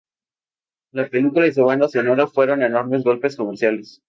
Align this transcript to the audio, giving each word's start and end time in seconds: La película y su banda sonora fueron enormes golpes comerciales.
La 0.93 1.07
película 1.09 1.45
y 1.45 1.53
su 1.53 1.63
banda 1.63 1.87
sonora 1.87 2.25
fueron 2.25 2.63
enormes 2.63 3.03
golpes 3.03 3.35
comerciales. 3.37 3.99